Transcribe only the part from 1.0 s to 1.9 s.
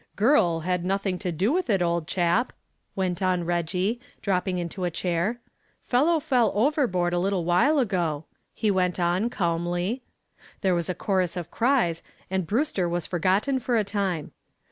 to do with it,